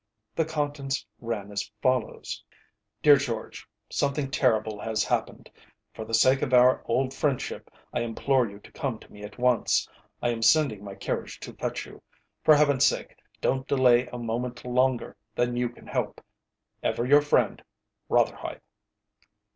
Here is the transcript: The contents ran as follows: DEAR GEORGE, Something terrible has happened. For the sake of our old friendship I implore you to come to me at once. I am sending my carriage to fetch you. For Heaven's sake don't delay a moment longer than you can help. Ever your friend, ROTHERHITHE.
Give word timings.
The 0.35 0.45
contents 0.45 1.05
ran 1.19 1.51
as 1.51 1.69
follows: 1.79 2.43
DEAR 3.03 3.17
GEORGE, 3.17 3.67
Something 3.91 4.31
terrible 4.31 4.79
has 4.79 5.03
happened. 5.03 5.51
For 5.93 6.05
the 6.05 6.13
sake 6.15 6.41
of 6.41 6.55
our 6.55 6.81
old 6.85 7.13
friendship 7.13 7.69
I 7.93 7.99
implore 8.01 8.49
you 8.49 8.57
to 8.61 8.71
come 8.71 8.97
to 8.97 9.11
me 9.13 9.21
at 9.21 9.37
once. 9.37 9.87
I 10.19 10.29
am 10.29 10.41
sending 10.41 10.83
my 10.83 10.95
carriage 10.95 11.39
to 11.41 11.53
fetch 11.53 11.85
you. 11.85 12.01
For 12.43 12.55
Heaven's 12.55 12.83
sake 12.85 13.15
don't 13.41 13.67
delay 13.67 14.07
a 14.07 14.17
moment 14.17 14.65
longer 14.65 15.15
than 15.35 15.55
you 15.55 15.69
can 15.69 15.85
help. 15.85 16.19
Ever 16.81 17.05
your 17.05 17.21
friend, 17.21 17.63
ROTHERHITHE. 18.09 18.61